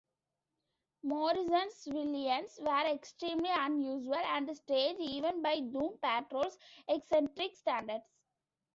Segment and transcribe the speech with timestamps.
[1.03, 8.09] Morrison's villains were extremely unusual and strange, even by Doom Patrol's eccentric standards.